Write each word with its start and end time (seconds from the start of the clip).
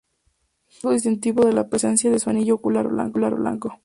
Un 0.01 0.73
rasgo 0.73 0.91
distintivo 0.93 1.47
es 1.47 1.53
la 1.53 1.69
presencia 1.69 2.09
de 2.09 2.17
su 2.17 2.31
anillo 2.31 2.55
ocular 2.55 2.87
blanco. 2.87 3.75